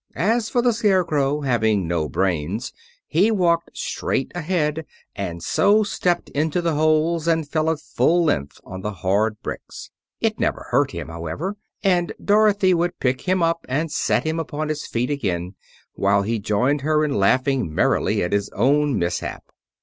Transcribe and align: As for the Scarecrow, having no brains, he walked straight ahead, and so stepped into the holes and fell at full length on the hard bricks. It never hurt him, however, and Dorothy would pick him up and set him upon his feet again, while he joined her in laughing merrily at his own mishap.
As 0.15 0.49
for 0.49 0.63
the 0.63 0.73
Scarecrow, 0.73 1.41
having 1.41 1.87
no 1.87 2.09
brains, 2.09 2.73
he 3.05 3.29
walked 3.29 3.77
straight 3.77 4.31
ahead, 4.33 4.83
and 5.15 5.43
so 5.43 5.83
stepped 5.83 6.29
into 6.29 6.59
the 6.59 6.73
holes 6.73 7.27
and 7.27 7.47
fell 7.47 7.69
at 7.69 7.77
full 7.79 8.23
length 8.23 8.59
on 8.63 8.81
the 8.81 8.91
hard 8.93 9.39
bricks. 9.43 9.91
It 10.19 10.39
never 10.39 10.65
hurt 10.71 10.89
him, 10.89 11.09
however, 11.09 11.55
and 11.83 12.13
Dorothy 12.19 12.73
would 12.73 12.99
pick 12.99 13.29
him 13.29 13.43
up 13.43 13.63
and 13.69 13.91
set 13.91 14.23
him 14.23 14.39
upon 14.39 14.69
his 14.69 14.87
feet 14.87 15.11
again, 15.11 15.53
while 15.93 16.23
he 16.23 16.39
joined 16.39 16.81
her 16.81 17.05
in 17.05 17.13
laughing 17.13 17.71
merrily 17.71 18.23
at 18.23 18.33
his 18.33 18.49
own 18.53 18.97
mishap. 18.97 19.51